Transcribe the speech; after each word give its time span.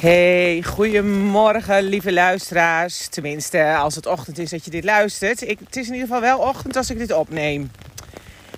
Hey, 0.00 0.62
goedemorgen 0.62 1.82
lieve 1.82 2.12
luisteraars. 2.12 3.08
Tenminste, 3.08 3.74
als 3.76 3.94
het 3.94 4.06
ochtend 4.06 4.38
is 4.38 4.50
dat 4.50 4.64
je 4.64 4.70
dit 4.70 4.84
luistert. 4.84 5.48
Ik, 5.48 5.58
het 5.58 5.76
is 5.76 5.86
in 5.86 5.92
ieder 5.92 6.08
geval 6.08 6.20
wel 6.20 6.38
ochtend 6.38 6.76
als 6.76 6.90
ik 6.90 6.98
dit 6.98 7.12
opneem. 7.12 7.70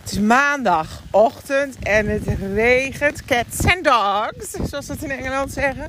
Het 0.00 0.12
is 0.12 0.18
maandagochtend 0.18 1.76
en 1.82 2.08
het 2.08 2.22
regent. 2.54 3.24
Cats 3.24 3.64
and 3.64 3.84
dogs, 3.84 4.70
zoals 4.70 4.88
het 4.88 5.02
in 5.02 5.10
Engeland 5.10 5.52
zeggen. 5.52 5.88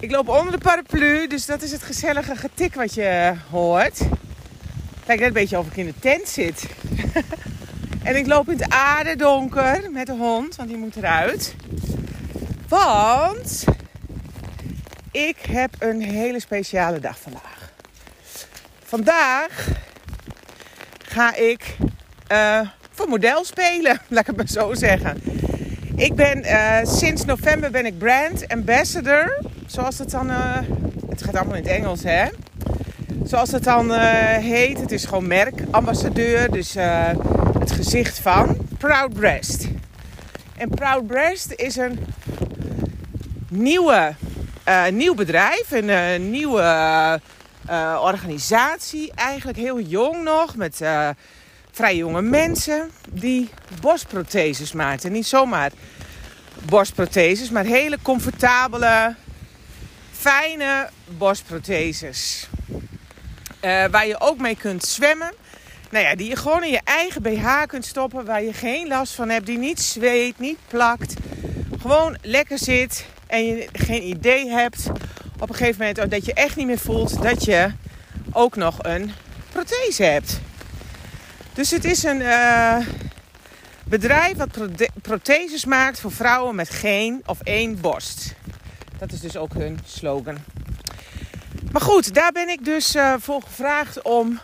Ik 0.00 0.10
loop 0.10 0.28
onder 0.28 0.52
de 0.52 0.58
paraplu, 0.58 1.26
dus 1.26 1.46
dat 1.46 1.62
is 1.62 1.72
het 1.72 1.82
gezellige 1.82 2.36
getik 2.36 2.74
wat 2.74 2.94
je 2.94 3.34
hoort. 3.50 3.98
Het 3.98 5.06
lijkt 5.06 5.22
net 5.22 5.28
een 5.28 5.32
beetje 5.32 5.58
of 5.58 5.66
ik 5.66 5.76
in 5.76 5.86
de 5.86 5.98
tent 5.98 6.28
zit. 6.28 6.66
en 8.02 8.16
ik 8.16 8.26
loop 8.26 8.48
in 8.48 8.58
het 8.58 8.70
aardedonker 8.70 9.90
met 9.92 10.06
de 10.06 10.12
hond, 10.12 10.56
want 10.56 10.68
die 10.68 10.78
moet 10.78 10.96
eruit. 10.96 11.54
Want 12.68 13.64
ik 15.16 15.36
heb 15.48 15.74
een 15.78 16.00
hele 16.00 16.40
speciale 16.40 17.00
dag 17.00 17.18
vandaag. 17.20 17.72
Vandaag 18.84 19.68
ga 20.98 21.34
ik 21.34 21.76
uh, 22.32 22.60
voor 22.90 23.08
model 23.08 23.44
spelen, 23.44 24.00
laat 24.08 24.20
ik 24.20 24.26
het 24.26 24.36
maar 24.36 24.48
zo 24.48 24.74
zeggen. 24.74 25.22
Ik 25.94 26.14
ben 26.14 26.44
uh, 26.44 26.78
sinds 26.82 27.24
november 27.24 27.70
ben 27.70 27.86
ik 27.86 27.98
brand 27.98 28.48
ambassador, 28.48 29.42
zoals 29.66 29.98
het 29.98 30.10
dan. 30.10 30.30
Uh, 30.30 30.58
het 31.08 31.22
gaat 31.22 31.36
allemaal 31.36 31.56
in 31.56 31.62
het 31.62 31.72
Engels, 31.72 32.02
hè? 32.02 32.26
Zoals 33.24 33.52
het 33.52 33.64
dan 33.64 33.92
heet. 34.38 34.80
Het 34.80 34.92
is 34.92 35.04
gewoon 35.04 35.26
merkambassadeur, 35.26 36.50
dus 36.50 36.74
het 37.58 37.72
gezicht 37.72 38.18
van 38.18 38.56
Proud 38.78 39.12
Breast. 39.14 39.68
En 40.56 40.68
Proud 40.68 41.06
Breast 41.06 41.52
is 41.52 41.76
een 41.76 41.98
nieuwe 43.48 44.14
uh, 44.68 44.86
nieuw 44.88 45.14
bedrijf, 45.14 45.70
een 45.70 45.88
uh, 45.88 46.16
nieuwe 46.30 46.62
uh, 47.70 48.00
organisatie. 48.02 49.12
Eigenlijk 49.14 49.58
heel 49.58 49.80
jong 49.80 50.22
nog, 50.22 50.56
met 50.56 50.80
vrij 51.72 51.96
jonge 51.96 52.22
mensen 52.22 52.90
die 53.10 53.50
borstprotheses 53.80 54.72
maakten. 54.72 55.12
Niet 55.12 55.26
zomaar 55.26 55.70
borstprotheses, 56.62 57.50
maar 57.50 57.64
hele 57.64 57.98
comfortabele, 58.02 59.14
fijne 60.12 60.88
borstprotheses. 61.04 62.48
waar 63.60 64.06
je 64.06 64.20
ook 64.20 64.38
mee 64.38 64.56
kunt 64.56 64.84
zwemmen. 64.84 65.32
Nou 65.90 66.04
ja, 66.04 66.14
die 66.14 66.28
je 66.28 66.36
gewoon 66.36 66.64
in 66.64 66.70
je 66.70 66.80
eigen 66.84 67.22
BH 67.22 67.62
kunt 67.66 67.84
stoppen, 67.84 68.24
waar 68.24 68.42
je 68.42 68.52
geen 68.52 68.88
last 68.88 69.14
van 69.14 69.28
hebt, 69.28 69.46
die 69.46 69.58
niet 69.58 69.80
zweet, 69.80 70.38
niet 70.38 70.58
plakt. 70.68 71.14
Gewoon 71.80 72.16
lekker 72.22 72.58
zit 72.58 73.06
en 73.26 73.44
je 73.44 73.68
geen 73.72 74.02
idee 74.02 74.50
hebt 74.50 74.86
op 75.40 75.48
een 75.48 75.54
gegeven 75.54 75.80
moment 75.86 76.10
dat 76.10 76.24
je 76.24 76.34
echt 76.34 76.56
niet 76.56 76.66
meer 76.66 76.78
voelt 76.78 77.22
dat 77.22 77.44
je 77.44 77.70
ook 78.32 78.56
nog 78.56 78.78
een 78.82 79.12
prothese 79.52 80.02
hebt. 80.02 80.40
Dus 81.52 81.70
het 81.70 81.84
is 81.84 82.02
een 82.02 82.20
uh, 82.20 82.76
bedrijf 83.84 84.36
wat 84.36 84.58
protheses 85.02 85.64
maakt 85.64 86.00
voor 86.00 86.12
vrouwen 86.12 86.54
met 86.54 86.70
geen 86.70 87.22
of 87.26 87.40
één 87.40 87.80
borst. 87.80 88.34
Dat 88.98 89.12
is 89.12 89.20
dus 89.20 89.36
ook 89.36 89.54
hun 89.54 89.78
slogan. 89.86 90.36
Maar 91.72 91.82
goed, 91.82 92.14
daar 92.14 92.32
ben 92.32 92.48
ik 92.48 92.64
dus 92.64 92.96
uh, 92.96 93.14
voor 93.18 93.42
gevraagd 93.42 94.02
om 94.02 94.40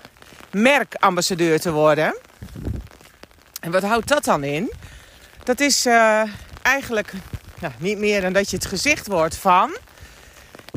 merkambassadeur 0.50 1.60
te 1.60 1.72
worden. 1.72 2.16
En 3.60 3.70
wat 3.70 3.82
houdt 3.82 4.08
dat 4.08 4.24
dan 4.24 4.44
in? 4.44 4.72
Dat 5.44 5.60
is 5.60 5.86
uh, 5.86 6.22
eigenlijk 6.62 7.12
nou, 7.62 7.74
niet 7.78 7.98
meer 7.98 8.20
dan 8.20 8.32
dat 8.32 8.50
je 8.50 8.56
het 8.56 8.66
gezicht 8.66 9.06
wordt 9.06 9.36
van. 9.36 9.76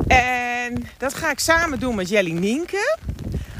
En 0.06 0.88
dat 0.98 1.14
ga 1.14 1.30
ik 1.30 1.38
samen 1.38 1.78
doen 1.78 1.94
met 1.94 2.08
Jelly 2.08 2.32
Nienke. 2.32 2.98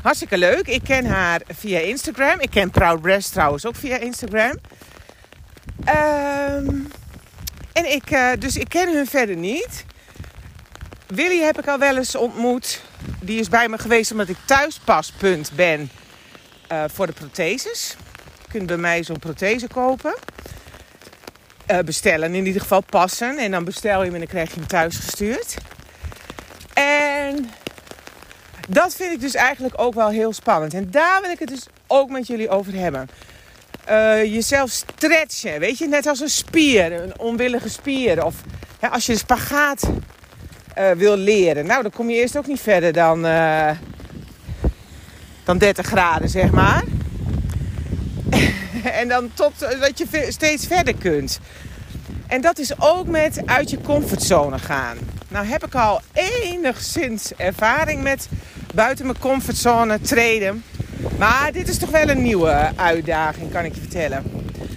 Hartstikke 0.02 0.38
leuk. 0.38 0.66
Ik 0.66 0.82
ken 0.82 1.06
haar 1.06 1.40
via 1.48 1.78
Instagram. 1.78 2.40
Ik 2.40 2.50
ken 2.50 2.70
Proud 2.70 3.00
Breast 3.00 3.32
trouwens 3.32 3.66
ook 3.66 3.76
via 3.76 3.96
Instagram. 3.96 4.58
Um, 5.88 6.90
en 7.72 7.92
ik, 7.92 8.10
uh, 8.10 8.30
dus 8.38 8.56
ik 8.56 8.68
ken 8.68 8.94
hun 8.94 9.06
verder 9.06 9.36
niet. 9.36 9.84
Willy 11.06 11.40
heb 11.40 11.58
ik 11.58 11.68
al 11.68 11.78
wel 11.78 11.96
eens 11.96 12.14
ontmoet. 12.14 12.82
Die 13.20 13.40
is 13.40 13.48
bij 13.48 13.68
me 13.68 13.78
geweest 13.78 14.10
omdat 14.10 14.28
ik 14.28 14.36
thuispaspunt 14.44 15.50
ben 15.54 15.90
uh, 16.72 16.84
voor 16.92 17.06
de 17.06 17.12
protheses. 17.12 17.96
Je 18.42 18.48
kunt 18.50 18.66
bij 18.66 18.76
mij 18.76 19.02
zo'n 19.02 19.18
prothese 19.18 19.68
kopen. 19.68 20.14
Uh, 21.70 21.78
bestellen, 21.78 22.34
in 22.34 22.46
ieder 22.46 22.60
geval 22.60 22.80
passen. 22.80 23.38
En 23.38 23.50
dan 23.50 23.64
bestel 23.64 23.98
je 23.98 24.04
hem 24.04 24.12
en 24.12 24.18
dan 24.18 24.28
krijg 24.28 24.50
je 24.50 24.58
hem 24.58 24.68
thuis 24.68 24.96
gestuurd. 24.96 25.56
En 26.74 27.50
dat 28.68 28.94
vind 28.94 29.12
ik 29.12 29.20
dus 29.20 29.34
eigenlijk 29.34 29.74
ook 29.76 29.94
wel 29.94 30.08
heel 30.08 30.32
spannend. 30.32 30.74
En 30.74 30.90
daar 30.90 31.20
wil 31.22 31.30
ik 31.30 31.38
het 31.38 31.48
dus 31.48 31.66
ook 31.86 32.10
met 32.10 32.26
jullie 32.26 32.48
over 32.48 32.74
hebben. 32.74 33.08
Uh, 33.88 34.24
jezelf 34.24 34.70
stretchen, 34.70 35.60
weet 35.60 35.78
je, 35.78 35.88
net 35.88 36.06
als 36.06 36.20
een 36.20 36.28
spier, 36.28 36.92
een 36.92 37.18
onwillige 37.18 37.68
spier. 37.68 38.24
Of 38.24 38.34
als 38.90 39.06
je 39.06 39.12
een 39.12 39.18
spagaat 39.18 39.90
uh, 40.78 40.90
wil 40.90 41.16
leren, 41.16 41.66
nou 41.66 41.82
dan 41.82 41.90
kom 41.90 42.10
je 42.10 42.16
eerst 42.16 42.36
ook 42.36 42.46
niet 42.46 42.60
verder 42.60 42.92
dan, 42.92 43.22
dan 45.44 45.58
30 45.58 45.86
graden, 45.86 46.28
zeg 46.28 46.50
maar. 46.50 46.82
En 48.96 49.08
dan 49.08 49.30
tot 49.34 49.52
dat 49.58 49.98
je 49.98 50.26
steeds 50.28 50.66
verder 50.66 50.94
kunt. 50.94 51.40
En 52.26 52.40
dat 52.40 52.58
is 52.58 52.80
ook 52.80 53.06
met 53.06 53.42
uit 53.46 53.70
je 53.70 53.80
comfortzone 53.80 54.58
gaan. 54.58 54.96
Nou 55.28 55.46
heb 55.46 55.66
ik 55.66 55.74
al 55.74 56.00
enigszins 56.12 57.32
ervaring 57.36 58.02
met 58.02 58.28
buiten 58.74 59.06
mijn 59.06 59.18
comfortzone 59.18 60.00
treden. 60.00 60.64
Maar 61.18 61.52
dit 61.52 61.68
is 61.68 61.78
toch 61.78 61.90
wel 61.90 62.08
een 62.08 62.22
nieuwe 62.22 62.72
uitdaging, 62.76 63.52
kan 63.52 63.64
ik 63.64 63.74
je 63.74 63.80
vertellen. 63.80 64.22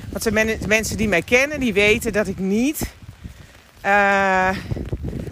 Want 0.10 0.24
de 0.24 0.58
mensen 0.68 0.98
die 0.98 1.08
mij 1.08 1.22
kennen, 1.22 1.60
die 1.60 1.74
weten 1.74 2.14
dat 2.14 2.28
ik 2.28 2.40
niet 2.40 2.82
uh, 3.86 4.50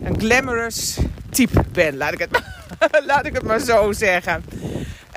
een 0.03 0.19
glamorous 0.19 0.97
type 1.29 1.63
ben. 1.71 1.97
Laat 1.97 2.13
ik 2.13 2.19
het, 2.19 2.41
laat 3.07 3.25
ik 3.25 3.33
het 3.33 3.43
maar 3.43 3.59
zo 3.59 3.91
zeggen. 3.91 4.43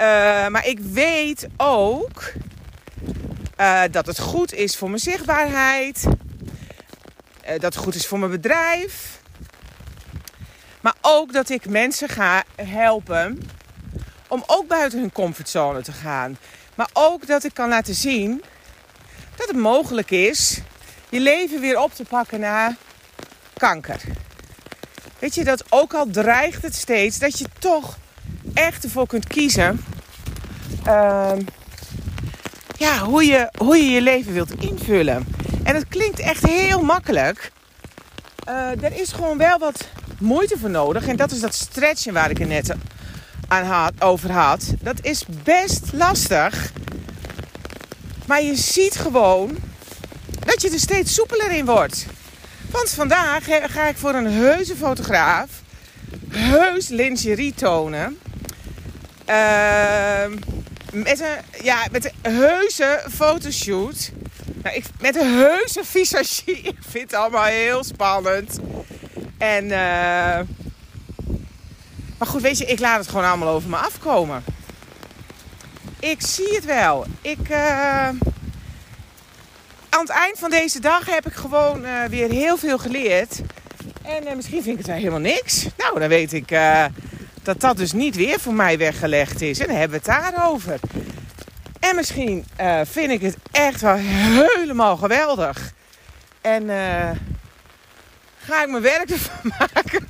Uh, 0.00 0.48
maar 0.48 0.66
ik 0.66 0.78
weet 0.78 1.48
ook 1.56 2.22
uh, 3.60 3.82
dat 3.91 4.06
het 4.06 4.19
goed 4.19 4.53
is 4.53 4.76
voor 4.76 4.88
mijn 4.88 5.00
zichtbaarheid. 5.00 6.04
Uh, 6.04 7.50
dat 7.50 7.62
het 7.62 7.76
goed 7.76 7.94
is 7.94 8.06
voor 8.06 8.19
mijn 8.19 8.31
bedrijf. 8.31 9.21
Maar 10.81 10.94
ook 11.00 11.32
dat 11.32 11.48
ik 11.48 11.69
mensen 11.69 12.09
ga 12.09 12.44
helpen 12.62 13.50
om 14.28 14.43
ook 14.47 14.66
buiten 14.66 14.98
hun 14.98 15.12
comfortzone 15.12 15.82
te 15.82 15.93
gaan. 15.93 16.38
Maar 16.75 16.88
ook 16.93 17.26
dat 17.26 17.44
ik 17.44 17.54
kan 17.54 17.69
laten 17.69 17.94
zien 17.94 18.43
dat 19.37 19.48
het 19.48 19.56
mogelijk 19.56 20.10
is 20.10 20.60
je 21.09 21.21
leven 21.21 21.60
weer 21.60 21.81
op 21.81 21.94
te 21.94 22.04
pakken 22.04 22.41
na 22.41 22.77
kanker. 23.56 24.00
Weet 25.18 25.34
je 25.34 25.45
dat 25.45 25.65
ook 25.68 25.95
al 25.95 26.07
dreigt 26.10 26.62
het 26.62 26.74
steeds, 26.74 27.18
dat 27.18 27.39
je 27.39 27.47
toch 27.59 27.98
echt 28.54 28.84
ervoor 28.84 29.07
kunt 29.07 29.27
kiezen. 29.27 29.84
Uh, 30.86 31.33
ja, 32.80 32.98
hoe, 33.04 33.24
je, 33.24 33.48
hoe 33.59 33.77
je 33.77 33.91
je 33.91 34.00
leven 34.00 34.32
wilt 34.32 34.62
invullen. 34.62 35.27
En 35.62 35.74
het 35.74 35.88
klinkt 35.88 36.18
echt 36.18 36.47
heel 36.47 36.82
makkelijk. 36.82 37.53
Uh, 38.48 38.84
er 38.84 39.00
is 39.00 39.12
gewoon 39.12 39.38
wel 39.38 39.59
wat 39.59 39.88
moeite 40.18 40.59
voor 40.59 40.71
nodig. 40.71 41.06
En 41.06 41.16
dat 41.16 41.30
is 41.30 41.41
dat 41.41 41.54
stretchen 41.54 42.12
waar 42.12 42.30
ik 42.30 42.38
het 42.38 42.48
net 42.48 42.74
aan 43.48 43.65
had, 43.65 43.92
over 43.98 44.32
had. 44.32 44.74
Dat 44.80 45.04
is 45.04 45.24
best 45.44 45.92
lastig. 45.92 46.72
Maar 48.27 48.42
je 48.42 48.56
ziet 48.56 48.97
gewoon 48.97 49.56
dat 50.44 50.62
je 50.62 50.71
er 50.71 50.78
steeds 50.78 51.15
soepeler 51.15 51.50
in 51.50 51.65
wordt. 51.65 52.06
Want 52.71 52.91
vandaag 52.91 53.44
ga 53.44 53.88
ik 53.88 53.97
voor 53.97 54.15
een 54.15 54.33
heuse 54.33 54.76
fotograaf 54.76 55.48
heus 56.28 56.88
lingerie 56.88 57.54
tonen. 57.54 58.18
Uh, 59.28 60.24
met 60.92 61.21
een, 61.21 61.63
ja, 61.65 61.87
met 61.91 62.04
een 62.04 62.33
heuse 62.33 63.04
fotoshoot. 63.10 64.10
Nou, 64.63 64.77
ik, 64.77 64.84
met 65.01 65.16
een 65.16 65.34
heuse 65.34 65.84
visagie. 65.84 66.60
Ik 66.72 66.78
vind 66.89 67.10
het 67.10 67.21
allemaal 67.21 67.45
heel 67.45 67.84
spannend. 67.84 68.59
En 69.39 69.65
uh, 69.65 70.41
Maar 72.19 72.28
goed, 72.28 72.42
weet 72.42 72.59
je, 72.59 72.65
ik 72.65 72.78
laat 72.78 72.98
het 72.98 73.09
gewoon 73.09 73.25
allemaal 73.25 73.54
over 73.54 73.71
me 73.71 73.77
afkomen. 73.77 74.45
Ik 76.01 76.27
zie 76.27 76.54
het 76.54 76.65
wel. 76.65 77.07
Ik, 77.21 77.48
uh, 77.48 78.09
aan 79.89 80.01
het 80.01 80.09
eind 80.09 80.39
van 80.39 80.51
deze 80.51 80.81
dag 80.81 81.07
heb 81.07 81.27
ik 81.27 81.33
gewoon 81.33 81.84
uh, 81.84 82.04
weer 82.04 82.31
heel 82.31 82.57
veel 82.57 82.78
geleerd. 82.78 83.41
En 84.03 84.36
misschien 84.36 84.63
vind 84.63 84.72
ik 84.72 84.78
het 84.78 84.86
wel 84.86 84.97
helemaal 84.97 85.19
niks. 85.19 85.66
Nou, 85.77 85.98
dan 85.98 86.09
weet 86.09 86.33
ik 86.33 86.51
dat 87.42 87.60
dat 87.60 87.77
dus 87.77 87.92
niet 87.92 88.16
weer 88.16 88.41
voor 88.41 88.54
mij 88.54 88.78
weggelegd 88.78 89.41
is. 89.41 89.59
En 89.59 89.66
dan 89.66 89.77
hebben 89.77 90.01
we 90.03 90.10
het 90.13 90.22
daarover. 90.22 90.81
En 91.81 91.97
misschien 91.97 92.47
vind 92.84 93.10
ik 93.10 93.21
het 93.21 93.37
echt 93.51 93.81
wel 93.81 93.95
helemaal 93.95 94.97
geweldig. 94.97 95.72
En 96.41 96.69
ga 98.39 98.63
ik 98.63 98.71
mijn 98.71 98.83
werk 98.83 99.10
ervan 99.10 99.53
maken. 99.59 100.07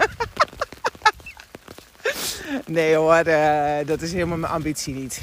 nee 2.67 2.94
hoor, 2.94 3.25
dat 3.87 4.03
is 4.03 4.12
helemaal 4.12 4.38
mijn 4.38 4.53
ambitie 4.53 4.94
niet. 4.94 5.21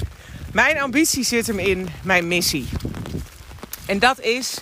Mijn 0.52 0.80
ambitie 0.80 1.24
zit 1.24 1.46
hem 1.46 1.58
in 1.58 1.88
mijn 2.02 2.28
missie. 2.28 2.68
En 3.86 3.98
dat 3.98 4.20
is 4.20 4.58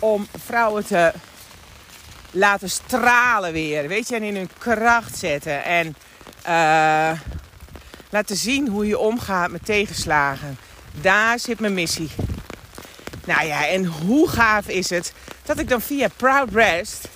om 0.00 0.26
vrouwen 0.44 0.86
te 0.86 1.12
laten 2.30 2.70
stralen 2.70 3.52
weer. 3.52 3.88
Weet 3.88 4.08
je, 4.08 4.14
en 4.14 4.22
in 4.22 4.36
hun 4.36 4.50
kracht 4.58 5.18
zetten. 5.18 5.64
En 5.64 5.96
uh, 6.46 7.10
laten 8.10 8.36
zien 8.36 8.68
hoe 8.68 8.86
je 8.86 8.98
omgaat 8.98 9.50
met 9.50 9.64
tegenslagen. 9.64 10.58
Daar 11.00 11.38
zit 11.38 11.60
mijn 11.60 11.74
missie. 11.74 12.10
Nou 13.24 13.46
ja, 13.46 13.66
en 13.66 13.84
hoe 13.84 14.28
gaaf 14.28 14.68
is 14.68 14.90
het 14.90 15.12
dat 15.42 15.58
ik 15.58 15.68
dan 15.68 15.80
via 15.80 16.08
Proud 16.16 16.50
Breast 16.50 17.08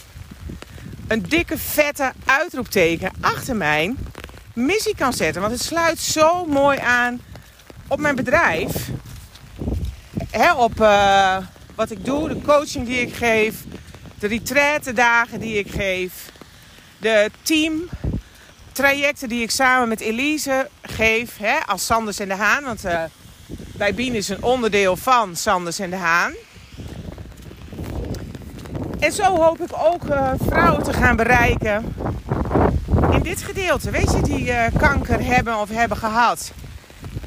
een 1.08 1.22
dikke 1.22 1.58
vette 1.58 2.12
uitroepteken 2.24 3.10
achter 3.20 3.56
mijn 3.56 3.96
missie 4.54 4.94
kan 4.94 5.12
zetten. 5.12 5.40
Want 5.40 5.52
het 5.52 5.62
sluit 5.62 5.98
zo 5.98 6.44
mooi 6.44 6.78
aan 6.78 7.20
op 7.88 7.98
mijn 7.98 8.14
bedrijf, 8.14 8.88
op 10.56 10.80
uh, 10.80 11.36
wat 11.74 11.90
ik 11.90 12.04
doe, 12.04 12.28
de 12.28 12.40
coaching 12.40 12.86
die 12.86 13.00
ik 13.00 13.14
geef, 13.14 13.54
de 14.18 14.26
retraite 14.26 14.92
die 15.38 15.58
ik 15.58 15.70
geef, 15.70 16.12
de 16.98 17.30
team 17.42 17.88
trajecten 18.74 19.28
die 19.28 19.42
ik 19.42 19.50
samen 19.50 19.88
met 19.88 20.00
Elise 20.00 20.68
geef 20.82 21.36
hè, 21.38 21.58
als 21.66 21.86
Sanders 21.86 22.18
en 22.18 22.28
de 22.28 22.34
Haan. 22.34 22.64
Want 22.64 22.84
uh, 22.84 23.02
bij 23.76 23.94
Bien 23.94 24.14
is 24.14 24.28
een 24.28 24.42
onderdeel 24.42 24.96
van 24.96 25.36
Sanders 25.36 25.78
en 25.78 25.90
de 25.90 25.96
Haan. 25.96 26.32
En 29.00 29.12
zo 29.12 29.22
hoop 29.22 29.60
ik 29.60 29.70
ook 29.72 30.04
uh, 30.04 30.32
vrouwen 30.46 30.82
te 30.82 30.92
gaan 30.92 31.16
bereiken 31.16 31.94
in 33.10 33.22
dit 33.22 33.42
gedeelte. 33.42 33.90
Weet 33.90 34.12
je, 34.12 34.22
die 34.22 34.46
uh, 34.46 34.64
kanker 34.78 35.24
hebben 35.24 35.60
of 35.60 35.68
hebben 35.68 35.96
gehad. 35.96 36.52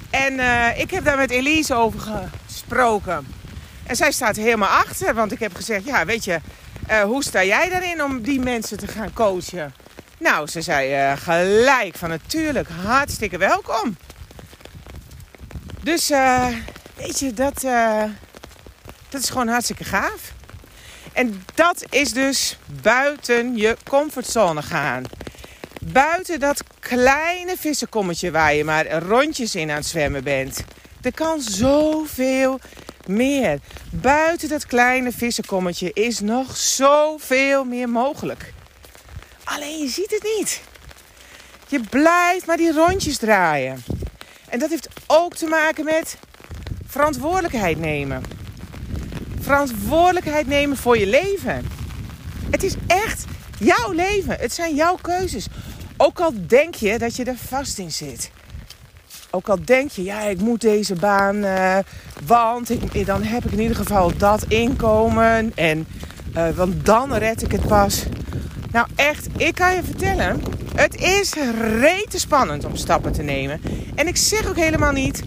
En 0.09 0.39
ik 0.77 0.91
heb 0.91 1.03
daar 1.03 1.17
met 1.17 1.31
Elise 1.31 1.73
over 1.73 1.99
gesproken. 2.45 3.27
En 3.83 3.95
zij 3.95 4.11
staat 4.11 4.35
helemaal 4.35 4.69
achter, 4.69 5.13
want 5.13 5.31
ik 5.31 5.39
heb 5.39 5.55
gezegd: 5.55 5.85
Ja, 5.85 6.05
weet 6.05 6.25
je, 6.25 6.39
hoe 7.03 7.23
sta 7.23 7.43
jij 7.43 7.69
daarin 7.69 8.03
om 8.03 8.21
die 8.21 8.39
mensen 8.39 8.77
te 8.77 8.87
gaan 8.87 9.13
coachen? 9.13 9.73
Nou, 10.17 10.47
ze 10.47 10.61
zei 10.61 11.11
uh, 11.11 11.17
gelijk 11.17 11.95
van 11.95 12.09
natuurlijk, 12.09 12.67
hartstikke 12.69 13.37
welkom. 13.37 13.97
Dus 15.83 16.09
weet 16.95 17.19
je, 17.19 17.33
dat, 17.33 17.61
dat 19.09 19.21
is 19.21 19.29
gewoon 19.29 19.47
hartstikke 19.47 19.83
gaaf. 19.83 20.33
En 21.13 21.43
dat 21.55 21.85
is 21.89 22.13
dus 22.13 22.57
buiten 22.81 23.55
je 23.55 23.77
comfortzone 23.89 24.61
gaan. 24.61 25.03
Buiten 25.81 26.39
dat 26.39 26.63
kleine 26.79 27.55
vissenkommetje 27.57 28.31
waar 28.31 28.53
je 28.53 28.63
maar 28.63 28.91
rondjes 28.91 29.55
in 29.55 29.69
aan 29.69 29.75
het 29.75 29.85
zwemmen 29.85 30.23
bent. 30.23 30.63
Er 31.01 31.13
kan 31.13 31.41
zoveel 31.41 32.59
meer. 33.05 33.59
Buiten 33.91 34.49
dat 34.49 34.65
kleine 34.65 35.11
vissenkommetje 35.11 35.93
is 35.93 36.19
nog 36.19 36.57
zoveel 36.57 37.63
meer 37.63 37.89
mogelijk. 37.89 38.53
Alleen 39.47 39.79
je 39.79 39.87
ziet 39.87 40.11
het 40.11 40.27
niet. 40.37 40.61
Je 41.67 41.79
blijft 41.89 42.45
maar 42.45 42.57
die 42.57 42.73
rondjes 42.73 43.17
draaien. 43.17 43.83
En 44.49 44.59
dat 44.59 44.69
heeft 44.69 44.89
ook 45.07 45.35
te 45.35 45.45
maken 45.45 45.85
met 45.85 46.17
verantwoordelijkheid 46.87 47.79
nemen. 47.79 48.23
Verantwoordelijkheid 49.41 50.47
nemen 50.47 50.77
voor 50.77 50.97
je 50.97 51.07
leven. 51.07 51.65
Het 52.51 52.63
is 52.63 52.75
echt 52.87 53.25
jouw 53.59 53.91
leven. 53.91 54.37
Het 54.39 54.53
zijn 54.53 54.75
jouw 54.75 54.95
keuzes. 55.01 55.47
Ook 55.97 56.19
al 56.19 56.33
denk 56.47 56.75
je 56.75 56.97
dat 56.97 57.15
je 57.15 57.23
er 57.23 57.37
vast 57.37 57.77
in 57.77 57.91
zit. 57.91 58.31
Ook 59.31 59.49
al 59.49 59.57
denk 59.65 59.91
je, 59.91 60.03
ja, 60.03 60.21
ik 60.21 60.39
moet 60.39 60.61
deze 60.61 60.95
baan, 60.95 61.35
uh, 61.35 61.77
want 62.25 62.71
dan 63.05 63.23
heb 63.23 63.45
ik 63.45 63.51
in 63.51 63.59
ieder 63.59 63.75
geval 63.75 64.17
dat 64.17 64.43
inkomen. 64.47 65.51
En 65.55 65.87
uh, 66.35 66.49
want 66.49 66.85
dan 66.85 67.13
red 67.13 67.41
ik 67.41 67.51
het 67.51 67.67
pas. 67.67 68.03
Nou 68.71 68.87
echt, 68.95 69.27
ik 69.37 69.55
kan 69.55 69.75
je 69.75 69.83
vertellen, 69.83 70.41
het 70.75 70.95
is 70.95 71.33
rete 71.79 72.19
spannend 72.19 72.65
om 72.65 72.75
stappen 72.75 73.11
te 73.11 73.21
nemen. 73.21 73.61
En 73.95 74.07
ik 74.07 74.17
zeg 74.17 74.49
ook 74.49 74.55
helemaal 74.55 74.91
niet 74.91 75.23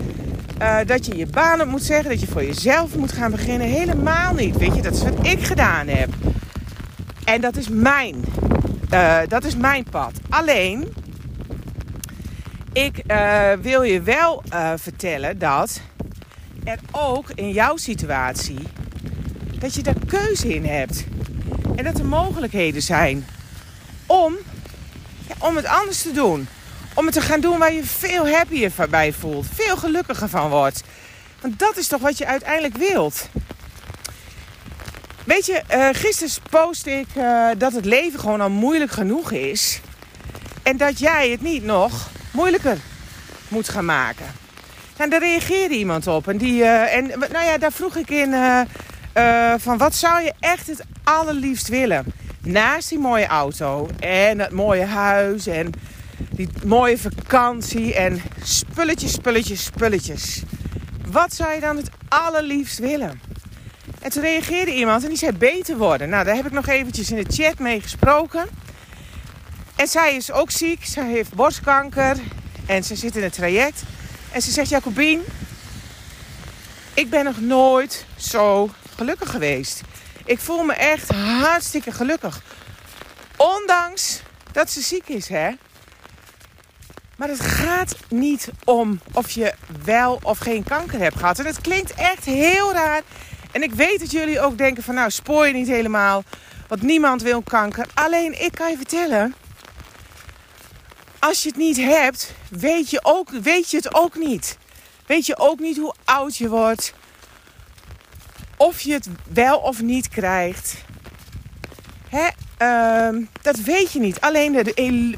uh, 0.62 0.76
dat 0.86 1.06
je 1.06 1.16
je 1.16 1.26
baan 1.26 1.60
op 1.60 1.66
moet 1.66 1.82
zeggen, 1.82 2.10
dat 2.10 2.20
je 2.20 2.26
voor 2.26 2.44
jezelf 2.44 2.96
moet 2.96 3.12
gaan 3.12 3.30
beginnen. 3.30 3.66
Helemaal 3.66 4.34
niet, 4.34 4.56
weet 4.56 4.74
je, 4.74 4.82
dat 4.82 4.94
is 4.94 5.02
wat 5.02 5.26
ik 5.26 5.44
gedaan 5.44 5.88
heb. 5.88 6.08
En 7.24 7.40
dat 7.40 7.56
is 7.56 7.68
mijn 7.68 8.24
uh, 8.92 9.18
dat 9.28 9.44
is 9.44 9.56
mijn 9.56 9.84
pad. 9.90 10.12
Alleen, 10.28 10.94
ik 12.72 13.02
uh, 13.06 13.52
wil 13.62 13.82
je 13.82 14.02
wel 14.02 14.42
vertellen 14.76 15.38
dat 15.38 15.80
er 16.64 16.78
ook 16.90 17.30
in 17.34 17.50
jouw 17.50 17.76
situatie 17.76 18.58
dat 19.58 19.74
je 19.74 19.82
daar 19.82 20.06
keuze 20.06 20.54
in 20.54 20.64
hebt. 20.64 21.04
En 21.80 21.86
dat 21.86 21.98
er 21.98 22.06
mogelijkheden 22.06 22.82
zijn 22.82 23.26
om, 24.06 24.36
om 25.38 25.56
het 25.56 25.66
anders 25.66 26.02
te 26.02 26.12
doen. 26.12 26.48
Om 26.94 27.04
het 27.04 27.14
te 27.14 27.20
gaan 27.20 27.40
doen 27.40 27.58
waar 27.58 27.72
je 27.72 27.84
veel 27.84 28.28
happier 28.28 28.72
bij 28.90 29.12
voelt. 29.12 29.46
Veel 29.54 29.76
gelukkiger 29.76 30.28
van 30.28 30.50
wordt. 30.50 30.82
Want 31.40 31.58
dat 31.58 31.76
is 31.76 31.86
toch 31.86 32.00
wat 32.00 32.18
je 32.18 32.26
uiteindelijk 32.26 32.76
wilt. 32.76 33.28
Weet 35.24 35.46
je, 35.46 35.62
uh, 35.72 35.88
gisteren 35.92 36.42
post 36.50 36.86
ik 36.86 37.06
uh, 37.16 37.48
dat 37.58 37.72
het 37.72 37.84
leven 37.84 38.20
gewoon 38.20 38.40
al 38.40 38.50
moeilijk 38.50 38.90
genoeg 38.90 39.30
is. 39.30 39.80
En 40.62 40.76
dat 40.76 40.98
jij 40.98 41.30
het 41.30 41.42
niet 41.42 41.64
nog 41.64 42.10
moeilijker 42.30 42.78
moet 43.48 43.68
gaan 43.68 43.84
maken. 43.84 44.26
En 44.96 45.10
daar 45.10 45.20
reageerde 45.20 45.74
iemand 45.74 46.06
op. 46.06 46.28
En, 46.28 46.36
die, 46.36 46.62
uh, 46.62 46.96
en 46.96 47.06
nou 47.06 47.44
ja, 47.44 47.58
daar 47.58 47.72
vroeg 47.72 47.96
ik 47.96 48.10
in 48.10 48.34
van 49.58 49.78
wat 49.78 49.94
zou 49.94 50.22
je 50.22 50.32
echt 50.40 50.66
het 50.66 50.84
allerliefst 51.04 51.68
willen? 51.68 52.04
Naast 52.42 52.88
die 52.88 52.98
mooie 52.98 53.26
auto 53.26 53.88
en 54.00 54.38
het 54.38 54.50
mooie 54.50 54.84
huis 54.84 55.46
en 55.46 55.72
die 56.30 56.48
mooie 56.64 56.98
vakantie 56.98 57.94
en 57.94 58.22
spulletjes, 58.42 59.12
spulletjes, 59.12 59.64
spulletjes. 59.64 60.42
Wat 61.06 61.34
zou 61.34 61.52
je 61.52 61.60
dan 61.60 61.76
het 61.76 61.90
allerliefst 62.08 62.78
willen? 62.78 63.20
En 64.00 64.10
toen 64.10 64.22
reageerde 64.22 64.74
iemand 64.74 65.02
en 65.02 65.08
die 65.08 65.18
zei 65.18 65.32
beter 65.32 65.76
worden. 65.76 66.08
Nou, 66.08 66.24
daar 66.24 66.36
heb 66.36 66.46
ik 66.46 66.52
nog 66.52 66.66
eventjes 66.66 67.10
in 67.10 67.24
de 67.24 67.32
chat 67.32 67.58
mee 67.58 67.80
gesproken. 67.80 68.46
En 69.76 69.88
zij 69.88 70.16
is 70.16 70.32
ook 70.32 70.50
ziek. 70.50 70.84
Zij 70.84 71.06
heeft 71.06 71.34
borstkanker. 71.34 72.16
En 72.66 72.84
ze 72.84 72.96
zit 72.96 73.16
in 73.16 73.22
het 73.22 73.32
traject. 73.32 73.82
En 74.32 74.42
ze 74.42 74.50
zegt, 74.50 74.68
Jacobien, 74.68 75.20
ik 76.94 77.10
ben 77.10 77.24
nog 77.24 77.40
nooit 77.40 78.06
zo 78.16 78.70
gelukkig 79.00 79.30
geweest. 79.30 79.80
Ik 80.24 80.38
voel 80.38 80.62
me 80.62 80.72
echt 80.72 81.08
hartstikke 81.10 81.92
gelukkig. 81.92 82.42
Ondanks 83.36 84.22
dat 84.52 84.70
ze 84.70 84.80
ziek 84.80 85.08
is, 85.08 85.28
hè. 85.28 85.50
Maar 87.16 87.28
het 87.28 87.40
gaat 87.40 87.96
niet 88.08 88.48
om 88.64 89.00
of 89.12 89.30
je 89.30 89.54
wel 89.84 90.20
of 90.22 90.38
geen 90.38 90.64
kanker 90.64 90.98
hebt 90.98 91.16
gehad. 91.16 91.38
En 91.38 91.46
het 91.46 91.60
klinkt 91.60 91.94
echt 91.94 92.24
heel 92.24 92.72
raar. 92.72 93.02
En 93.52 93.62
ik 93.62 93.72
weet 93.72 94.00
dat 94.00 94.10
jullie 94.10 94.40
ook 94.40 94.58
denken 94.58 94.82
van 94.82 94.94
nou 94.94 95.10
spoor 95.10 95.46
je 95.46 95.52
niet 95.52 95.68
helemaal. 95.68 96.24
Want 96.68 96.82
niemand 96.82 97.22
wil 97.22 97.42
kanker. 97.42 97.86
Alleen 97.94 98.44
ik 98.44 98.52
kan 98.52 98.70
je 98.70 98.76
vertellen. 98.76 99.34
Als 101.18 101.42
je 101.42 101.48
het 101.48 101.58
niet 101.58 101.76
hebt, 101.76 102.34
weet 102.50 102.90
je, 102.90 103.00
ook, 103.02 103.30
weet 103.30 103.70
je 103.70 103.76
het 103.76 103.94
ook 103.94 104.14
niet. 104.14 104.58
Weet 105.06 105.26
je 105.26 105.38
ook 105.38 105.58
niet 105.58 105.76
hoe 105.76 105.94
oud 106.04 106.36
je 106.36 106.48
wordt. 106.48 106.92
Of 108.60 108.80
je 108.80 108.92
het 108.92 109.08
wel 109.32 109.58
of 109.58 109.82
niet 109.82 110.08
krijgt. 110.08 110.84
Hè? 112.08 112.28
Uh, 112.62 113.26
dat 113.42 113.58
weet 113.60 113.92
je 113.92 114.00
niet. 114.00 114.20
Alleen 114.20 114.52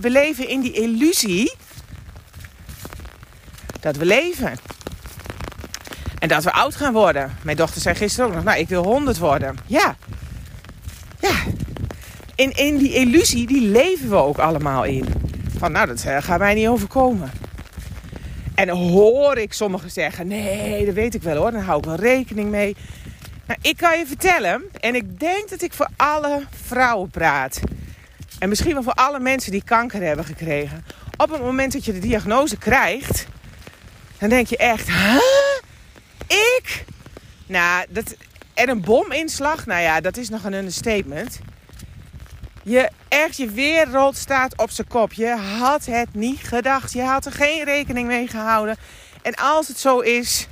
we 0.00 0.10
leven 0.10 0.48
in 0.48 0.60
die 0.60 0.72
illusie 0.72 1.54
dat 3.80 3.96
we 3.96 4.04
leven. 4.04 4.52
En 6.18 6.28
dat 6.28 6.44
we 6.44 6.52
oud 6.52 6.74
gaan 6.74 6.92
worden. 6.92 7.36
Mijn 7.42 7.56
dochter 7.56 7.80
zei 7.80 7.94
gisteren 7.94 8.26
ook 8.26 8.34
nog, 8.34 8.44
nou 8.44 8.58
ik 8.58 8.68
wil 8.68 8.84
100 8.84 9.18
worden. 9.18 9.56
Ja. 9.66 9.96
Ja. 11.20 11.34
In, 12.34 12.50
in 12.50 12.76
die 12.76 12.94
illusie, 12.94 13.46
die 13.46 13.68
leven 13.68 14.08
we 14.08 14.16
ook 14.16 14.38
allemaal 14.38 14.84
in. 14.84 15.06
Van 15.58 15.72
nou, 15.72 15.86
dat 15.86 16.04
gaat 16.18 16.38
mij 16.38 16.54
niet 16.54 16.68
overkomen. 16.68 17.30
En 18.54 18.68
hoor 18.68 19.38
ik 19.38 19.52
sommigen 19.52 19.90
zeggen: 19.90 20.26
nee, 20.26 20.84
dat 20.84 20.94
weet 20.94 21.14
ik 21.14 21.22
wel 21.22 21.36
hoor, 21.36 21.50
daar 21.50 21.62
hou 21.62 21.78
ik 21.78 21.84
wel 21.84 21.94
rekening 21.94 22.50
mee. 22.50 22.76
Nou, 23.52 23.64
ik 23.64 23.76
kan 23.76 23.98
je 23.98 24.06
vertellen, 24.06 24.62
en 24.80 24.94
ik 24.94 25.20
denk 25.20 25.48
dat 25.48 25.62
ik 25.62 25.72
voor 25.72 25.88
alle 25.96 26.42
vrouwen 26.64 27.10
praat. 27.10 27.60
En 28.38 28.48
misschien 28.48 28.72
wel 28.72 28.82
voor 28.82 28.92
alle 28.92 29.20
mensen 29.20 29.52
die 29.52 29.64
kanker 29.64 30.02
hebben 30.02 30.24
gekregen. 30.24 30.84
Op 31.16 31.30
het 31.30 31.40
moment 31.40 31.72
dat 31.72 31.84
je 31.84 31.92
de 31.92 31.98
diagnose 31.98 32.56
krijgt, 32.56 33.26
dan 34.18 34.28
denk 34.28 34.46
je 34.46 34.56
echt? 34.56 34.88
Ik? 36.56 36.84
Nou, 37.46 37.86
dat, 37.88 38.16
en 38.54 38.68
een 38.68 38.80
bominslag, 38.80 39.66
nou 39.66 39.80
ja, 39.80 40.00
dat 40.00 40.16
is 40.16 40.28
nog 40.28 40.44
een 40.44 40.54
understatement. 40.54 41.38
Je, 42.62 42.90
echt, 43.08 43.36
je 43.36 43.48
wereld 43.48 44.16
staat 44.16 44.58
op 44.58 44.70
zijn 44.70 44.88
kop. 44.88 45.12
Je 45.12 45.36
had 45.36 45.86
het 45.86 46.14
niet 46.14 46.40
gedacht. 46.40 46.92
Je 46.92 47.02
had 47.02 47.26
er 47.26 47.32
geen 47.32 47.64
rekening 47.64 48.06
mee 48.06 48.28
gehouden. 48.28 48.76
En 49.22 49.34
als 49.34 49.68
het 49.68 49.78
zo 49.78 49.98
is, 49.98 50.48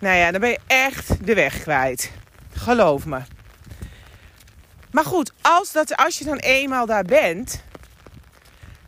nou 0.00 0.16
ja, 0.16 0.30
dan 0.30 0.40
ben 0.40 0.50
je 0.50 0.58
echt 0.66 1.26
de 1.26 1.34
weg 1.34 1.60
kwijt. 1.60 2.10
Geloof 2.52 3.06
me. 3.06 3.20
Maar 4.90 5.04
goed, 5.04 5.32
als, 5.42 5.72
dat, 5.72 5.96
als 5.96 6.18
je 6.18 6.24
dan 6.24 6.36
eenmaal 6.36 6.86
daar 6.86 7.04
bent, 7.04 7.62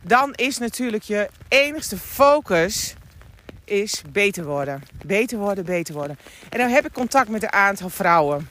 dan 0.01 0.33
is 0.33 0.57
natuurlijk 0.57 1.03
je 1.03 1.29
enigste 1.47 1.97
focus 1.97 2.93
is 3.65 4.01
beter 4.11 4.45
worden. 4.45 4.83
Beter 5.05 5.37
worden, 5.37 5.65
beter 5.65 5.93
worden. 5.93 6.19
En 6.49 6.59
dan 6.59 6.69
heb 6.69 6.85
ik 6.85 6.93
contact 6.93 7.29
met 7.29 7.43
een 7.43 7.51
aantal 7.51 7.89
vrouwen 7.89 8.49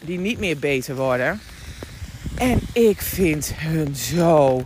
die 0.00 0.18
niet 0.18 0.38
meer 0.38 0.58
beter 0.58 0.94
worden. 0.94 1.40
En 2.36 2.60
ik 2.72 3.00
vind 3.00 3.52
hun 3.56 3.96
zo, 3.96 4.64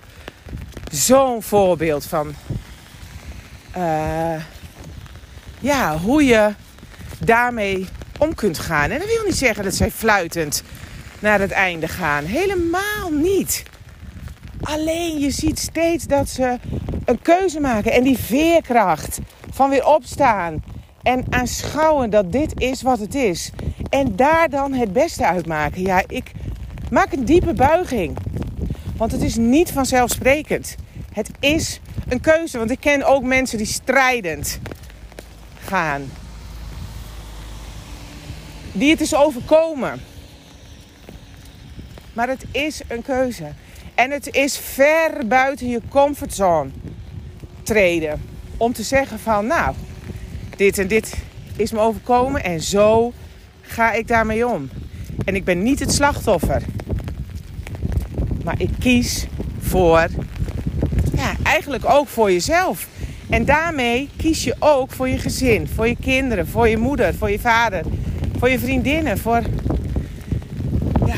zo'n 0.91 1.43
voorbeeld 1.43 2.07
van, 2.07 2.35
uh, 3.77 4.43
ja, 5.59 5.99
hoe 5.99 6.25
je 6.25 6.55
daarmee 7.27 7.87
om 8.19 8.35
kunt 8.35 8.59
gaan. 8.59 8.91
En 8.91 8.99
dat 8.99 9.09
wil 9.09 9.25
niet 9.25 9.37
zeggen 9.37 9.65
dat 9.65 9.75
zij 9.75 9.91
fluitend 9.91 10.63
naar 11.19 11.41
het 11.41 11.51
einde 11.51 11.89
gaan. 11.89 12.25
Helemaal 12.25 13.11
niet. 13.11 13.63
Alleen 14.61 15.19
je 15.19 15.31
ziet 15.31 15.59
steeds 15.59 16.07
dat 16.07 16.29
ze 16.29 16.59
een 17.05 17.23
keuze 17.23 17.61
maken. 17.61 17.93
En 17.93 18.03
die 18.03 18.19
veerkracht 18.19 19.19
van 19.51 19.71
weer 19.71 19.87
opstaan. 19.87 20.65
En 21.03 21.25
aanschouwen 21.31 22.11
dat 22.11 22.33
dit 22.33 22.61
is 22.61 22.83
wat 22.83 22.99
het 22.99 23.15
is. 23.15 23.51
En 23.89 24.17
daar 24.17 24.49
dan 24.49 24.73
het 24.73 24.93
beste 24.93 25.27
uit 25.27 25.47
maken. 25.47 25.83
Ja, 25.83 26.03
ik 26.09 26.31
maak 26.91 27.13
een 27.13 27.25
diepe 27.25 27.53
buiging. 27.53 28.17
Want 28.97 29.13
het 29.13 29.23
is 29.23 29.37
niet 29.37 29.73
vanzelfsprekend. 29.73 30.75
Het 31.13 31.31
is 31.41 31.81
een 32.09 32.21
keuze. 32.21 32.59
Want 32.59 32.71
ik 32.71 32.81
ken 32.81 33.05
ook 33.05 33.23
mensen 33.23 33.59
die 33.59 33.67
strijdend 33.67 34.61
gaan. 35.65 36.11
Die 38.79 38.91
het 38.91 39.01
is 39.01 39.15
overkomen. 39.15 40.01
Maar 42.13 42.29
het 42.29 42.45
is 42.51 42.81
een 42.89 43.03
keuze. 43.03 43.45
En 43.95 44.11
het 44.11 44.35
is 44.35 44.59
ver 44.59 45.27
buiten 45.27 45.69
je 45.69 45.81
comfortzone 45.89 46.71
treden. 47.63 48.23
Om 48.57 48.73
te 48.73 48.83
zeggen 48.83 49.19
van 49.19 49.47
nou, 49.47 49.75
dit 50.57 50.79
en 50.79 50.89
dit 50.89 51.15
is 51.57 51.73
me 51.73 51.79
overkomen 51.79 52.45
en 52.45 52.61
zo 52.61 53.13
ga 53.61 53.93
ik 53.93 54.09
daarmee 54.09 54.47
om. 54.47 54.71
En 55.25 55.35
ik 55.35 55.45
ben 55.45 55.63
niet 55.63 55.81
het 55.81 55.93
slachtoffer. 55.93 56.63
Maar 58.45 58.61
ik 58.61 58.71
kies 58.79 59.27
voor, 59.59 60.07
ja, 61.17 61.35
eigenlijk 61.43 61.85
ook 61.89 62.09
voor 62.09 62.33
jezelf. 62.33 62.89
En 63.31 63.45
daarmee 63.45 64.09
kies 64.17 64.45
je 64.45 64.57
ook 64.59 64.93
voor 64.93 65.09
je 65.09 65.19
gezin, 65.19 65.69
voor 65.69 65.89
je 65.89 65.97
kinderen, 66.01 66.49
voor 66.49 66.69
je 66.69 66.77
moeder, 66.77 67.15
voor 67.15 67.31
je 67.31 67.39
vader, 67.39 67.85
voor 68.39 68.49
je 68.49 68.59
vriendinnen, 68.59 69.19
voor, 69.19 69.43
ja, 71.07 71.17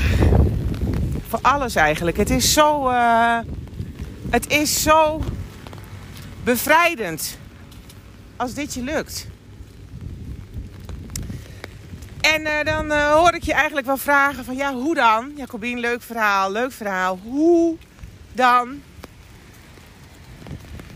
voor 1.28 1.38
alles 1.42 1.75
eigenlijk. 1.75 2.16
Het 2.16 2.30
is 2.30 2.52
zo, 2.52 2.88
uh, 2.88 3.38
het 4.30 4.50
is 4.50 4.82
zo 4.82 5.22
bevrijdend 6.44 7.38
als 8.37 8.54
dit 8.54 8.75
je 8.75 8.82
lukt. 8.82 9.26
En 12.20 12.40
uh, 12.40 12.64
dan 12.64 12.87
uh, 12.87 13.12
hoor 13.12 13.34
ik 13.34 13.42
je 13.42 13.52
eigenlijk 13.52 13.87
wel 13.87 13.96
vragen 13.96 14.44
van 14.44 14.56
ja, 14.56 14.75
hoe 14.75 14.94
dan? 14.94 15.32
Jacobien, 15.37 15.78
leuk 15.78 16.02
verhaal, 16.02 16.52
leuk 16.52 16.72
verhaal. 16.72 17.18
Hoe 17.22 17.76
dan? 18.32 18.82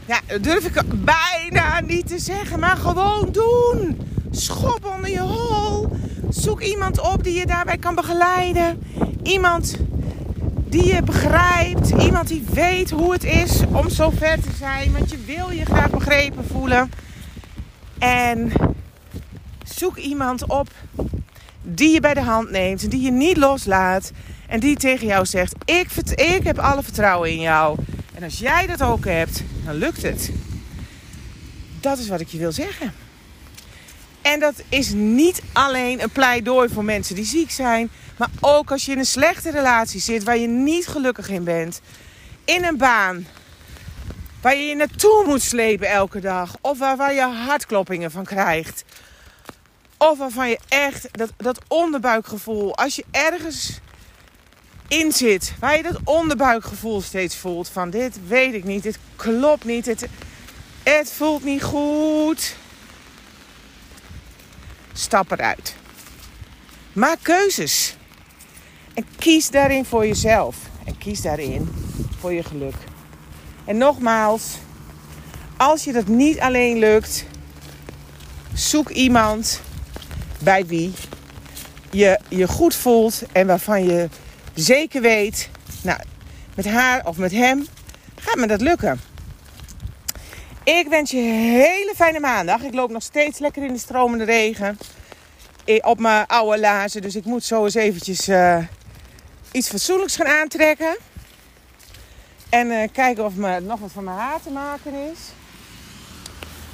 Ja, 0.06 0.20
dat 0.26 0.42
durf 0.42 0.64
ik 0.64 1.04
bijna 1.04 1.80
niet 1.80 2.06
te 2.06 2.18
zeggen, 2.18 2.60
maar 2.60 2.76
gewoon 2.76 3.32
doen. 3.32 4.00
Schop 4.30 4.84
onder 4.94 5.10
je 5.10 5.20
hol. 5.20 5.91
Zoek 6.32 6.60
iemand 6.60 7.00
op 7.00 7.24
die 7.24 7.38
je 7.38 7.46
daarbij 7.46 7.78
kan 7.78 7.94
begeleiden. 7.94 8.82
Iemand 9.22 9.76
die 10.68 10.84
je 10.94 11.02
begrijpt. 11.02 11.90
Iemand 11.90 12.28
die 12.28 12.44
weet 12.52 12.90
hoe 12.90 13.12
het 13.12 13.24
is 13.24 13.60
om 13.72 13.90
zo 13.90 14.10
ver 14.10 14.40
te 14.40 14.50
zijn. 14.58 14.92
Want 14.92 15.10
je 15.10 15.24
wil 15.26 15.50
je 15.50 15.64
graag 15.64 15.90
begrepen 15.90 16.44
voelen. 16.44 16.90
En 17.98 18.52
zoek 19.64 19.96
iemand 19.96 20.46
op 20.46 20.68
die 21.62 21.90
je 21.90 22.00
bij 22.00 22.14
de 22.14 22.22
hand 22.22 22.50
neemt. 22.50 22.90
Die 22.90 23.00
je 23.02 23.10
niet 23.10 23.36
loslaat. 23.36 24.12
En 24.46 24.60
die 24.60 24.76
tegen 24.76 25.06
jou 25.06 25.26
zegt: 25.26 25.54
ik, 25.64 25.90
ik 26.14 26.42
heb 26.42 26.58
alle 26.58 26.82
vertrouwen 26.82 27.30
in 27.30 27.40
jou. 27.40 27.78
En 28.14 28.22
als 28.22 28.38
jij 28.38 28.66
dat 28.66 28.82
ook 28.82 29.04
hebt, 29.04 29.42
dan 29.64 29.74
lukt 29.74 30.02
het. 30.02 30.30
Dat 31.80 31.98
is 31.98 32.08
wat 32.08 32.20
ik 32.20 32.28
je 32.28 32.38
wil 32.38 32.52
zeggen. 32.52 32.92
En 34.22 34.40
dat 34.40 34.54
is 34.68 34.88
niet 34.94 35.42
alleen 35.52 36.02
een 36.02 36.10
pleidooi 36.10 36.68
voor 36.68 36.84
mensen 36.84 37.14
die 37.14 37.24
ziek 37.24 37.50
zijn. 37.50 37.90
Maar 38.16 38.30
ook 38.40 38.70
als 38.70 38.84
je 38.84 38.92
in 38.92 38.98
een 38.98 39.06
slechte 39.06 39.50
relatie 39.50 40.00
zit 40.00 40.24
waar 40.24 40.38
je 40.38 40.46
niet 40.46 40.86
gelukkig 40.86 41.28
in 41.28 41.44
bent. 41.44 41.80
In 42.44 42.64
een 42.64 42.76
baan 42.76 43.26
waar 44.40 44.56
je 44.56 44.62
je 44.62 44.74
naartoe 44.74 45.24
moet 45.26 45.42
slepen 45.42 45.88
elke 45.88 46.20
dag. 46.20 46.56
Of 46.60 46.78
waar, 46.78 46.96
waar 46.96 47.14
je 47.14 47.20
hartkloppingen 47.20 48.10
van 48.10 48.24
krijgt. 48.24 48.84
Of 49.98 50.18
waarvan 50.18 50.48
je 50.48 50.58
echt 50.68 51.08
dat, 51.10 51.32
dat 51.36 51.60
onderbuikgevoel, 51.68 52.76
als 52.76 52.96
je 52.96 53.04
ergens 53.10 53.80
in 54.88 55.12
zit, 55.12 55.52
waar 55.60 55.76
je 55.76 55.82
dat 55.82 56.00
onderbuikgevoel 56.04 57.00
steeds 57.00 57.36
voelt 57.36 57.68
van 57.68 57.90
dit 57.90 58.18
weet 58.28 58.54
ik 58.54 58.64
niet, 58.64 58.82
dit 58.82 58.98
klopt 59.16 59.64
niet, 59.64 59.86
het, 59.86 60.06
het 60.82 61.12
voelt 61.12 61.44
niet 61.44 61.62
goed. 61.62 62.56
Stap 64.92 65.30
eruit. 65.30 65.74
Maak 66.92 67.18
keuzes. 67.22 67.96
En 68.94 69.04
kies 69.18 69.50
daarin 69.50 69.84
voor 69.84 70.06
jezelf. 70.06 70.56
En 70.84 70.98
kies 70.98 71.20
daarin 71.20 71.74
voor 72.18 72.32
je 72.32 72.42
geluk. 72.42 72.74
En 73.64 73.78
nogmaals, 73.78 74.44
als 75.56 75.84
je 75.84 75.92
dat 75.92 76.06
niet 76.06 76.40
alleen 76.40 76.78
lukt, 76.78 77.24
zoek 78.54 78.88
iemand 78.88 79.60
bij 80.38 80.66
wie 80.66 80.92
je 81.90 82.20
je 82.28 82.48
goed 82.48 82.74
voelt 82.74 83.22
en 83.32 83.46
waarvan 83.46 83.84
je 83.84 84.08
zeker 84.54 85.00
weet, 85.00 85.48
nou, 85.82 86.00
met 86.54 86.66
haar 86.68 87.06
of 87.06 87.16
met 87.16 87.30
hem 87.30 87.66
gaat 88.14 88.36
me 88.36 88.46
dat 88.46 88.60
lukken. 88.60 89.00
Ik 90.64 90.88
wens 90.88 91.10
je 91.10 91.16
hele 91.16 91.92
fijne 91.96 92.20
maandag. 92.20 92.62
Ik 92.62 92.74
loop 92.74 92.90
nog 92.90 93.02
steeds 93.02 93.38
lekker 93.38 93.62
in 93.62 93.72
de 93.72 93.78
stromende 93.78 94.24
regen 94.24 94.78
op 95.80 95.98
mijn 95.98 96.26
oude 96.26 96.60
lazen, 96.60 97.02
dus 97.02 97.16
ik 97.16 97.24
moet 97.24 97.44
zo 97.44 97.64
eens 97.64 97.74
eventjes 97.74 98.28
uh, 98.28 98.58
iets 99.52 99.68
fatsoenlijks 99.68 100.16
gaan 100.16 100.26
aantrekken. 100.26 100.96
En 102.48 102.66
uh, 102.66 102.88
kijken 102.92 103.24
of 103.24 103.34
me 103.34 103.60
nog 103.60 103.80
wat 103.80 103.92
van 103.92 104.04
mijn 104.04 104.16
haar 104.16 104.42
te 104.42 104.50
maken 104.50 104.92
is. 104.94 105.18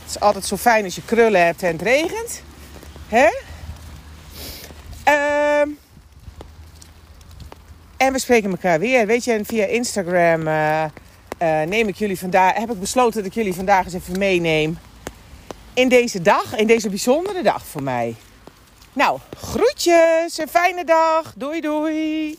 Het 0.02 0.16
is 0.16 0.20
altijd 0.20 0.44
zo 0.44 0.56
fijn 0.56 0.84
als 0.84 0.94
je 0.94 1.04
krullen 1.04 1.44
hebt 1.44 1.62
en 1.62 1.72
het 1.72 1.82
regent. 1.82 2.42
Hè? 3.08 3.28
Uh, 5.08 5.74
en 7.96 8.12
we 8.12 8.18
spreken 8.18 8.50
elkaar 8.50 8.78
weer. 8.78 9.06
Weet 9.06 9.24
je, 9.24 9.40
via 9.44 9.64
Instagram 9.64 10.46
uh, 11.42 11.62
neem 11.62 11.88
ik 11.88 11.96
jullie 11.96 12.18
vandaag, 12.18 12.54
heb 12.54 12.70
ik 12.70 12.80
besloten 12.80 13.16
dat 13.16 13.26
ik 13.26 13.34
jullie 13.34 13.54
vandaag 13.54 13.84
eens 13.84 13.94
even 13.94 14.18
meeneem. 14.18 14.78
In 15.74 15.88
deze 15.88 16.22
dag, 16.22 16.56
in 16.56 16.66
deze 16.66 16.88
bijzondere 16.88 17.42
dag 17.42 17.66
voor 17.66 17.82
mij. 17.82 18.14
Nou, 18.92 19.18
groetjes, 19.36 20.38
een 20.38 20.48
fijne 20.48 20.84
dag. 20.84 21.32
Doei 21.36 21.60
doei. 21.60 22.38